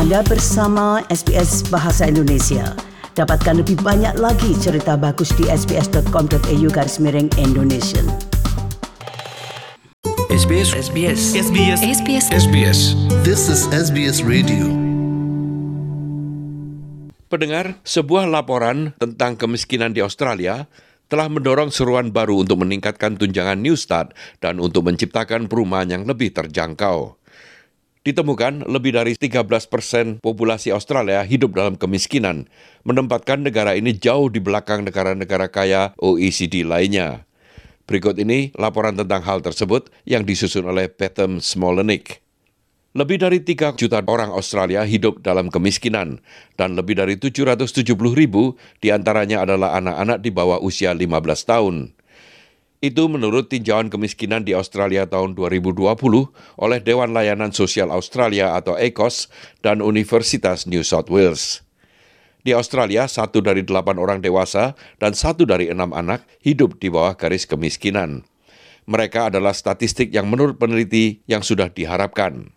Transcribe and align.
Anda 0.00 0.24
bersama 0.24 1.04
SBS 1.12 1.60
Bahasa 1.68 2.08
Indonesia. 2.08 2.72
Dapatkan 3.20 3.60
lebih 3.60 3.84
banyak 3.84 4.16
lagi 4.16 4.56
cerita 4.56 4.96
bagus 4.96 5.28
di 5.36 5.44
sbs.com.au 5.44 6.68
garis 6.72 6.96
miring 7.04 7.28
Indonesia. 7.36 8.00
SBS 10.32 10.72
SBS 10.72 11.20
SBS 11.36 11.80
SBS 11.84 12.26
SBS 12.32 12.80
This 13.28 13.52
is 13.52 13.68
SBS 13.68 14.24
Radio. 14.24 14.72
Pendengar, 17.28 17.76
sebuah 17.84 18.24
laporan 18.24 18.96
tentang 18.96 19.36
kemiskinan 19.36 19.92
di 19.92 20.00
Australia 20.00 20.64
telah 21.12 21.28
mendorong 21.28 21.68
seruan 21.68 22.08
baru 22.08 22.40
untuk 22.48 22.64
meningkatkan 22.64 23.20
tunjangan 23.20 23.60
Newstart 23.60 24.16
dan 24.40 24.64
untuk 24.64 24.88
menciptakan 24.88 25.44
perumahan 25.44 25.92
yang 25.92 26.08
lebih 26.08 26.32
terjangkau. 26.32 27.19
Ditemukan 28.00 28.64
lebih 28.64 28.96
dari 28.96 29.12
13 29.12 29.44
persen 29.68 30.24
populasi 30.24 30.72
Australia 30.72 31.20
hidup 31.20 31.52
dalam 31.52 31.76
kemiskinan, 31.76 32.48
menempatkan 32.80 33.44
negara 33.44 33.76
ini 33.76 33.92
jauh 33.92 34.32
di 34.32 34.40
belakang 34.40 34.88
negara-negara 34.88 35.52
kaya 35.52 35.92
OECD 36.00 36.64
lainnya. 36.64 37.28
Berikut 37.84 38.16
ini 38.16 38.56
laporan 38.56 38.96
tentang 38.96 39.20
hal 39.20 39.44
tersebut 39.44 39.92
yang 40.08 40.24
disusun 40.24 40.64
oleh 40.64 40.88
Petham 40.88 41.44
Smolenik. 41.44 42.24
Lebih 42.96 43.20
dari 43.20 43.44
3 43.44 43.76
juta 43.76 44.00
orang 44.08 44.32
Australia 44.32 44.80
hidup 44.88 45.20
dalam 45.20 45.52
kemiskinan 45.52 46.24
dan 46.56 46.80
lebih 46.80 46.96
dari 46.96 47.20
770 47.20 47.84
ribu 48.16 48.56
di 48.80 48.88
antaranya 48.96 49.44
adalah 49.44 49.76
anak-anak 49.76 50.24
di 50.24 50.32
bawah 50.32 50.56
usia 50.64 50.96
15 50.96 51.04
tahun. 51.44 51.92
Itu 52.80 53.12
menurut 53.12 53.52
tinjauan 53.52 53.92
kemiskinan 53.92 54.48
di 54.48 54.56
Australia 54.56 55.04
tahun 55.04 55.36
2020 55.36 55.84
oleh 56.56 56.78
Dewan 56.80 57.12
Layanan 57.12 57.52
Sosial 57.52 57.92
Australia 57.92 58.56
atau 58.56 58.72
ACOS 58.72 59.28
dan 59.60 59.84
Universitas 59.84 60.64
New 60.64 60.80
South 60.80 61.12
Wales. 61.12 61.60
Di 62.40 62.56
Australia, 62.56 63.04
satu 63.04 63.44
dari 63.44 63.60
delapan 63.68 64.00
orang 64.00 64.24
dewasa 64.24 64.72
dan 64.96 65.12
satu 65.12 65.44
dari 65.44 65.68
enam 65.68 65.92
anak 65.92 66.24
hidup 66.40 66.80
di 66.80 66.88
bawah 66.88 67.20
garis 67.20 67.44
kemiskinan. 67.44 68.24
Mereka 68.88 69.28
adalah 69.28 69.52
statistik 69.52 70.08
yang 70.16 70.32
menurut 70.32 70.56
peneliti 70.56 71.20
yang 71.28 71.44
sudah 71.44 71.68
diharapkan. 71.68 72.48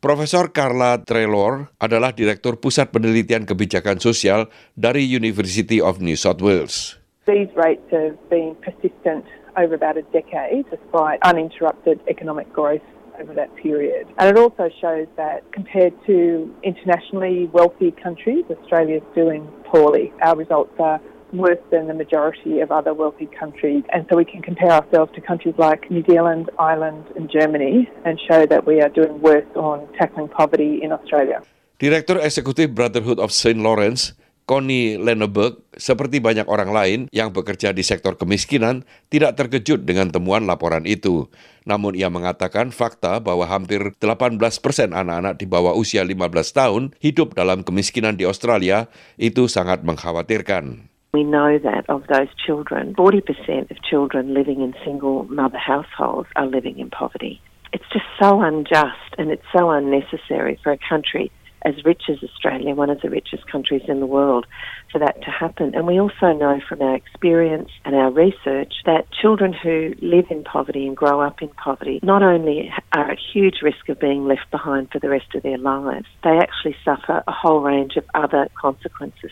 Profesor 0.00 0.48
Carla 0.48 1.04
Traylor 1.04 1.68
adalah 1.76 2.16
Direktur 2.16 2.56
Pusat 2.56 2.96
Penelitian 2.96 3.44
Kebijakan 3.44 4.00
Sosial 4.00 4.48
dari 4.80 5.04
University 5.04 5.76
of 5.76 6.00
New 6.00 6.16
South 6.16 6.40
Wales. 6.40 6.99
These 7.26 7.48
rates 7.54 7.82
have 7.90 8.16
been 8.30 8.56
persistent 8.62 9.24
over 9.56 9.74
about 9.74 9.98
a 9.98 10.02
decade 10.02 10.64
despite 10.70 11.20
uninterrupted 11.22 12.00
economic 12.08 12.50
growth 12.52 12.82
over 13.20 13.34
that 13.34 13.54
period. 13.56 14.08
And 14.18 14.30
it 14.30 14.40
also 14.40 14.70
shows 14.80 15.06
that 15.16 15.50
compared 15.52 15.92
to 16.06 16.54
internationally 16.62 17.46
wealthy 17.52 17.90
countries, 17.90 18.44
Australia 18.50 18.96
is 18.96 19.02
doing 19.14 19.46
poorly. 19.64 20.12
Our 20.22 20.34
results 20.34 20.72
are 20.78 20.98
worse 21.32 21.60
than 21.70 21.88
the 21.88 21.94
majority 21.94 22.60
of 22.60 22.72
other 22.72 22.94
wealthy 22.94 23.26
countries. 23.26 23.84
And 23.92 24.06
so 24.08 24.16
we 24.16 24.24
can 24.24 24.40
compare 24.40 24.70
ourselves 24.70 25.12
to 25.14 25.20
countries 25.20 25.54
like 25.58 25.90
New 25.90 26.02
Zealand, 26.08 26.50
Ireland, 26.58 27.04
and 27.16 27.30
Germany 27.30 27.88
and 28.04 28.18
show 28.28 28.46
that 28.46 28.66
we 28.66 28.80
are 28.80 28.88
doing 28.88 29.20
worse 29.20 29.46
on 29.54 29.92
tackling 29.98 30.28
poverty 30.28 30.80
in 30.82 30.90
Australia. 30.90 31.42
Director 31.78 32.18
Executive 32.18 32.74
Brotherhood 32.74 33.18
of 33.18 33.30
St. 33.30 33.58
Lawrence, 33.58 34.12
Connie 34.50 34.98
Lenneberg, 34.98 35.62
seperti 35.78 36.18
banyak 36.18 36.50
orang 36.50 36.74
lain 36.74 37.00
yang 37.14 37.30
bekerja 37.30 37.70
di 37.70 37.86
sektor 37.86 38.18
kemiskinan, 38.18 38.82
tidak 39.06 39.38
terkejut 39.38 39.86
dengan 39.86 40.10
temuan 40.10 40.42
laporan 40.50 40.90
itu. 40.90 41.30
Namun 41.62 41.94
ia 41.94 42.10
mengatakan 42.10 42.74
fakta 42.74 43.22
bahwa 43.22 43.46
hampir 43.46 43.94
18 44.02 44.34
persen 44.58 44.90
anak-anak 44.90 45.38
di 45.38 45.46
bawah 45.46 45.78
usia 45.78 46.02
15 46.02 46.34
tahun 46.50 46.82
hidup 46.98 47.38
dalam 47.38 47.62
kemiskinan 47.62 48.18
di 48.18 48.26
Australia 48.26 48.90
itu 49.22 49.46
sangat 49.46 49.86
mengkhawatirkan. 49.86 50.90
We 51.14 51.22
know 51.22 51.54
that 51.62 51.86
of 51.86 52.10
those 52.10 52.34
children, 52.34 52.98
40% 52.98 53.70
of 53.70 53.78
children 53.86 54.34
living 54.34 54.66
in 54.66 54.74
single 54.82 55.30
mother 55.30 55.62
households 55.62 56.26
are 56.34 56.50
living 56.50 56.82
in 56.82 56.90
poverty. 56.90 57.38
It's 57.70 57.86
just 57.94 58.10
so 58.18 58.42
unjust 58.42 59.14
and 59.14 59.30
it's 59.30 59.46
so 59.54 59.70
unnecessary 59.70 60.58
for 60.58 60.74
a 60.74 60.80
country 60.90 61.30
as 61.62 61.84
rich 61.84 62.02
as 62.08 62.22
Australia, 62.22 62.74
one 62.74 62.90
of 62.90 63.00
the 63.00 63.10
richest 63.10 63.46
countries 63.50 63.82
in 63.88 64.00
the 64.00 64.06
world, 64.06 64.46
for 64.90 64.98
that 64.98 65.22
to 65.22 65.30
happen. 65.30 65.74
And 65.74 65.86
we 65.86 66.00
also 66.00 66.32
know 66.32 66.60
from 66.68 66.82
our 66.82 66.94
experience 66.94 67.70
and 67.84 67.94
our 67.94 68.10
research 68.10 68.74
that 68.86 69.10
children 69.12 69.52
who 69.52 69.94
live 70.00 70.26
in 70.30 70.44
poverty 70.44 70.86
and 70.86 70.96
grow 70.96 71.20
up 71.20 71.42
in 71.42 71.48
poverty 71.48 72.00
not 72.02 72.22
only 72.22 72.72
are 72.92 73.10
at 73.10 73.18
huge 73.32 73.56
risk 73.62 73.88
of 73.88 74.00
being 74.00 74.26
left 74.26 74.50
behind 74.50 74.90
for 74.90 74.98
the 74.98 75.08
rest 75.08 75.34
of 75.34 75.42
their 75.42 75.58
lives, 75.58 76.06
they 76.24 76.38
actually 76.38 76.76
suffer 76.84 77.22
a 77.26 77.32
whole 77.32 77.60
range 77.60 77.96
of 77.96 78.04
other 78.14 78.48
consequences. 78.60 79.30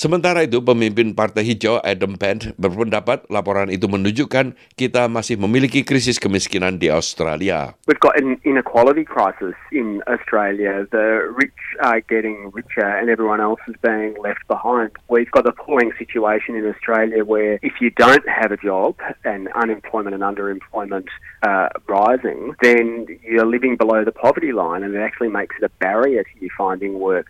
Sementara 0.00 0.48
itu, 0.48 0.64
pemimpin 0.64 1.12
Partai 1.12 1.44
Hijau 1.44 1.76
Adam 1.84 2.16
Pent 2.16 2.56
berpendapat 2.56 3.28
laporan 3.28 3.68
itu 3.68 3.84
menunjukkan 3.84 4.56
kita 4.72 5.12
masih 5.12 5.36
memiliki 5.36 5.84
krisis 5.84 6.16
kemiskinan 6.16 6.80
di 6.80 6.88
Australia. 6.88 7.76
We've 7.84 8.00
got 8.00 8.16
an 8.16 8.40
inequality 8.48 9.04
crisis 9.04 9.52
in 9.68 10.00
Australia. 10.08 10.88
The 10.88 11.28
rich 11.36 11.52
are 11.84 12.00
getting 12.00 12.48
richer 12.56 12.88
and 12.88 13.12
everyone 13.12 13.44
else 13.44 13.60
is 13.68 13.76
being 13.84 14.16
left 14.16 14.40
behind. 14.48 14.96
We've 15.12 15.28
got 15.28 15.44
a 15.44 15.52
appalling 15.52 15.92
situation 16.00 16.56
in 16.56 16.64
Australia 16.64 17.20
where 17.20 17.60
if 17.60 17.84
you 17.84 17.92
don't 17.92 18.24
have 18.24 18.56
a 18.56 18.56
job 18.56 18.96
and 19.28 19.52
unemployment 19.52 20.16
and 20.16 20.24
underemployment 20.24 21.12
uh, 21.44 21.68
rising, 21.92 22.56
then 22.64 23.04
you're 23.20 23.44
living 23.44 23.76
below 23.76 24.00
the 24.08 24.16
poverty 24.16 24.56
line 24.56 24.80
and 24.80 24.96
it 24.96 25.04
actually 25.04 25.28
makes 25.28 25.60
it 25.60 25.64
a 25.68 25.72
barrier 25.76 26.24
to 26.24 26.34
you 26.40 26.48
finding 26.56 26.96
work. 26.96 27.28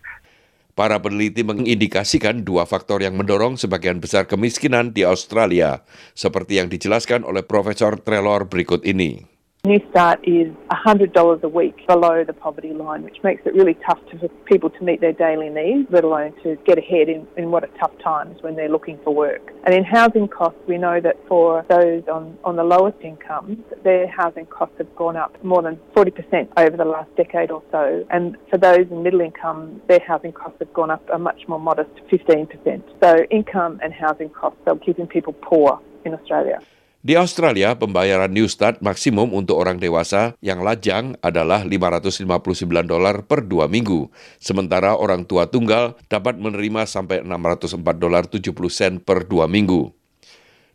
Para 0.71 0.99
peneliti 1.03 1.43
mengindikasikan 1.43 2.47
dua 2.47 2.63
faktor 2.63 3.03
yang 3.03 3.19
mendorong 3.19 3.59
sebagian 3.59 3.99
besar 3.99 4.27
kemiskinan 4.27 4.95
di 4.95 5.03
Australia, 5.03 5.83
seperti 6.15 6.63
yang 6.63 6.71
dijelaskan 6.71 7.27
oleh 7.27 7.43
Profesor 7.43 7.99
Trelor 7.99 8.47
berikut 8.47 8.87
ini. 8.87 9.30
New 9.63 9.79
Start 9.91 10.19
is 10.23 10.47
$100 10.71 11.43
a 11.43 11.47
week 11.47 11.85
below 11.85 12.23
the 12.23 12.33
poverty 12.33 12.73
line, 12.73 13.03
which 13.03 13.17
makes 13.23 13.43
it 13.45 13.53
really 13.53 13.77
tough 13.85 13.99
to, 14.09 14.17
for 14.17 14.27
people 14.45 14.71
to 14.71 14.83
meet 14.83 15.01
their 15.01 15.13
daily 15.13 15.49
needs, 15.49 15.87
let 15.91 16.03
alone 16.03 16.33
to 16.41 16.57
get 16.65 16.79
ahead 16.79 17.09
in, 17.09 17.27
in 17.37 17.51
what 17.51 17.63
are 17.63 17.69
tough 17.79 17.91
times 18.03 18.41
when 18.41 18.55
they're 18.55 18.71
looking 18.71 18.97
for 19.03 19.13
work. 19.13 19.53
And 19.63 19.75
in 19.75 19.83
housing 19.83 20.27
costs, 20.27 20.57
we 20.67 20.79
know 20.79 20.99
that 21.01 21.15
for 21.27 21.63
those 21.69 22.01
on, 22.11 22.39
on 22.43 22.55
the 22.55 22.63
lowest 22.63 22.97
incomes, 23.01 23.59
their 23.83 24.07
housing 24.07 24.47
costs 24.47 24.73
have 24.79 24.95
gone 24.95 25.15
up 25.15 25.37
more 25.43 25.61
than 25.61 25.79
40% 25.95 26.47
over 26.57 26.75
the 26.75 26.83
last 26.83 27.15
decade 27.15 27.51
or 27.51 27.61
so. 27.69 28.03
And 28.09 28.37
for 28.49 28.57
those 28.57 28.87
in 28.89 29.03
middle 29.03 29.21
income, 29.21 29.79
their 29.87 30.01
housing 30.07 30.31
costs 30.31 30.57
have 30.57 30.73
gone 30.73 30.89
up 30.89 31.07
a 31.13 31.19
much 31.19 31.47
more 31.47 31.59
modest 31.59 31.91
15%. 32.11 32.81
So 33.03 33.17
income 33.29 33.79
and 33.83 33.93
housing 33.93 34.29
costs 34.29 34.61
are 34.65 34.75
keeping 34.77 35.05
people 35.05 35.33
poor 35.33 35.79
in 36.03 36.15
Australia. 36.15 36.61
Di 37.01 37.17
Australia, 37.17 37.73
pembayaran 37.73 38.29
New 38.29 38.45
Start 38.45 38.77
maksimum 38.85 39.33
untuk 39.33 39.57
orang 39.57 39.81
dewasa 39.81 40.37
yang 40.37 40.61
lajang 40.61 41.17
adalah 41.25 41.65
559 41.65 42.29
dolar 42.85 43.25
per 43.25 43.41
dua 43.41 43.65
minggu, 43.65 44.05
sementara 44.37 44.93
orang 44.93 45.25
tua 45.25 45.49
tunggal 45.49 45.97
dapat 46.05 46.37
menerima 46.37 46.85
sampai 46.85 47.25
604 47.25 47.81
dolar 47.97 48.29
70 48.29 48.53
sen 48.69 48.93
per 49.01 49.25
dua 49.25 49.49
minggu. 49.49 49.89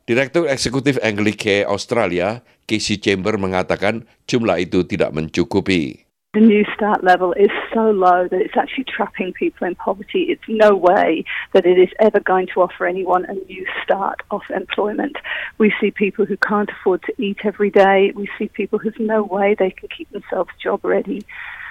Direktur 0.03 0.51
Eksekutif 0.51 0.99
Anglicare 0.99 1.63
Australia, 1.63 2.43
Casey 2.67 2.99
Chamber 2.99 3.39
mengatakan 3.39 4.03
jumlah 4.27 4.59
itu 4.59 4.83
tidak 4.83 5.15
mencukupi. 5.15 6.06
The 6.37 6.43
New 6.43 6.67
Start 6.75 7.03
level 7.03 7.33
is 7.33 7.49
so 7.73 7.91
low 7.93 8.29
that 8.29 8.43
it's 8.43 8.59
actually 8.59 8.85
trapping 8.85 9.33
people 9.33 9.67
in 9.67 9.75
poverty. 9.75 10.25
It's 10.25 10.43
no 10.47 10.77
way 10.77 11.25
that 11.55 11.65
it 11.65 11.79
is 11.79 11.89
ever 11.99 12.21
going 12.21 12.47
to 12.53 12.61
offer 12.61 12.87
anyone 12.87 13.25
a 13.25 13.33
new 13.33 13.67
start 13.83 14.21
of 14.31 14.43
employment. 14.55 15.17
We 15.57 15.73
see 15.81 15.91
people 15.91 16.27
who 16.27 16.37
can't 16.37 16.69
afford 16.69 17.05
to 17.05 17.15
eat 17.17 17.39
every 17.45 17.71
day. 17.71 18.13
We 18.15 18.29
see 18.39 18.49
people 18.49 18.79
who've 18.79 19.01
no 19.01 19.23
way 19.23 19.57
they 19.59 19.71
can 19.71 19.89
keep 19.89 20.11
themselves 20.11 20.51
job 20.63 20.85
ready. 20.85 21.25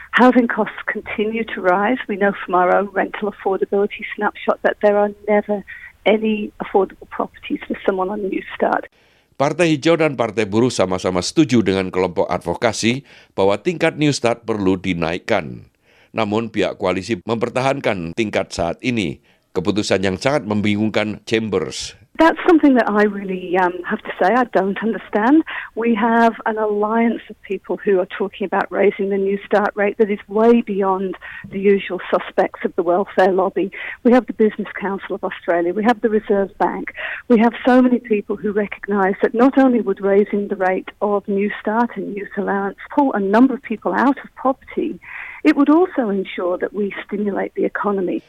Housing 0.09 0.47
costs 0.47 0.81
continue 0.87 1.43
to 1.43 1.61
rise. 1.61 1.99
We 2.07 2.15
know 2.15 2.33
from 2.43 2.55
our 2.55 2.75
own 2.75 2.87
rental 2.87 3.31
affordability 3.31 4.03
snapshot 4.15 4.63
that 4.63 4.77
there 4.81 4.97
are 4.97 5.11
never 5.27 5.63
any 6.07 6.51
affordable 6.59 7.07
properties 7.11 7.59
for 7.67 7.77
someone 7.85 8.09
on 8.09 8.27
New 8.27 8.41
Start. 8.55 8.89
Partai 9.35 9.75
Hijau 9.75 9.99
dan 9.99 10.15
Partai 10.15 10.47
Buruh 10.47 10.71
sama-sama 10.71 11.19
setuju 11.19 11.59
dengan 11.59 11.91
kelompok 11.91 12.23
advokasi 12.31 13.03
bahwa 13.35 13.59
tingkat 13.59 13.99
New 13.99 14.15
Start 14.15 14.47
perlu 14.47 14.79
dinaikkan. 14.79 15.67
Namun 16.15 16.47
pihak 16.47 16.79
koalisi 16.79 17.19
mempertahankan 17.19 18.15
tingkat 18.15 18.55
saat 18.55 18.79
ini, 18.79 19.19
keputusan 19.51 20.07
yang 20.07 20.15
sangat 20.15 20.47
membingungkan 20.47 21.19
Chambers. 21.27 21.99
That's 22.17 22.37
something 22.47 22.75
that 22.75 22.89
I 22.89 23.03
really 23.03 23.57
um, 23.57 23.73
have 23.83 23.99
to 23.99 24.11
say 24.21 24.33
I 24.33 24.45
don't 24.45 24.81
understand. 24.81 25.43
We 25.75 25.93
have 25.95 26.33
an 26.45 26.57
alliance 26.57 27.21
of 27.29 27.41
people 27.41 27.75
who 27.75 27.99
are 27.99 28.07
talking 28.17 28.45
about 28.45 28.71
raising 28.71 29.09
the 29.09 29.17
New 29.17 29.37
Start 29.45 29.71
rate 29.75 29.97
that 29.97 30.09
is 30.09 30.19
way 30.29 30.61
beyond 30.61 31.17
the 31.49 31.59
usual 31.59 31.99
suspects 32.09 32.61
of 32.63 32.73
the 32.77 32.83
welfare 32.83 33.33
lobby. 33.33 33.69
We 34.03 34.13
have 34.13 34.27
the 34.27 34.33
Business 34.33 34.69
Council 34.79 35.15
of 35.15 35.25
Australia, 35.25 35.73
we 35.73 35.83
have 35.83 35.99
the 35.99 36.09
Reserve 36.09 36.57
Bank, 36.57 36.93
we 37.27 37.37
have 37.39 37.51
so 37.65 37.81
many 37.81 37.99
people 37.99 38.37
who 38.37 38.53
recognise 38.53 39.15
that 39.21 39.33
not 39.33 39.57
only 39.57 39.81
would 39.81 39.99
raising 39.99 40.47
the 40.47 40.55
rate 40.55 40.89
of 41.01 41.27
New 41.27 41.51
Start 41.59 41.97
and 41.97 42.15
Youth 42.15 42.37
Allowance 42.37 42.77
pull 42.95 43.11
a 43.11 43.19
number 43.19 43.53
of 43.53 43.61
people 43.61 43.93
out 43.93 44.17
of 44.23 44.33
poverty, 44.35 45.01
it 45.43 45.57
would 45.57 45.69
also 45.69 46.09
ensure 46.09 46.57
that 46.59 46.71
we 46.71 46.95
stimulate 47.05 47.53
the 47.55 47.65
economy. 47.65 48.23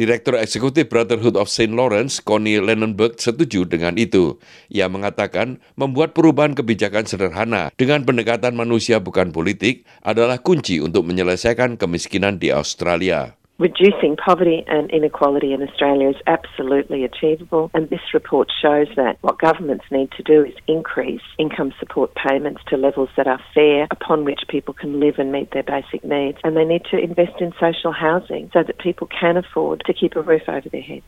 Direktur 0.00 0.32
Eksekutif 0.40 0.88
Brotherhood 0.88 1.36
of 1.36 1.52
St. 1.52 1.76
Lawrence, 1.76 2.24
Connie 2.24 2.56
Lennonberg, 2.56 3.20
setuju 3.20 3.68
dengan 3.68 4.00
itu. 4.00 4.40
Ia 4.72 4.88
mengatakan 4.88 5.60
membuat 5.76 6.16
perubahan 6.16 6.56
kebijakan 6.56 7.04
sederhana 7.04 7.68
dengan 7.76 8.08
pendekatan 8.08 8.56
manusia 8.56 8.96
bukan 8.96 9.28
politik 9.28 9.84
adalah 10.00 10.40
kunci 10.40 10.80
untuk 10.80 11.04
menyelesaikan 11.04 11.76
kemiskinan 11.76 12.40
di 12.40 12.48
Australia. 12.48 13.39
Reducing 13.60 14.16
poverty 14.16 14.64
and 14.66 14.90
inequality 14.90 15.52
in 15.52 15.62
Australia 15.62 16.08
is 16.08 16.16
absolutely 16.26 17.04
achievable, 17.04 17.70
and 17.74 17.90
this 17.90 18.00
report 18.14 18.48
shows 18.62 18.86
that 18.96 19.18
what 19.20 19.38
governments 19.38 19.84
need 19.90 20.10
to 20.12 20.22
do 20.22 20.42
is 20.42 20.54
increase 20.66 21.20
income 21.38 21.74
support 21.78 22.10
payments 22.14 22.62
to 22.68 22.78
levels 22.78 23.10
that 23.18 23.26
are 23.26 23.38
fair, 23.52 23.86
upon 23.90 24.24
which 24.24 24.40
people 24.48 24.72
can 24.72 24.98
live 24.98 25.16
and 25.18 25.30
meet 25.30 25.50
their 25.50 25.62
basic 25.62 26.02
needs, 26.02 26.38
and 26.42 26.56
they 26.56 26.64
need 26.64 26.86
to 26.90 26.96
invest 26.96 27.38
in 27.38 27.52
social 27.60 27.92
housing 27.92 28.48
so 28.54 28.62
that 28.62 28.78
people 28.78 29.06
can 29.08 29.36
afford 29.36 29.82
to 29.84 29.92
keep 29.92 30.16
a 30.16 30.22
roof 30.22 30.48
over 30.48 30.66
their 30.70 30.80
heads. 30.80 31.04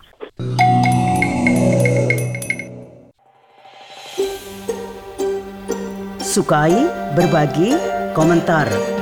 Sukai, 6.20 7.16
berbagi, 7.16 8.12
komentar. 8.12 9.01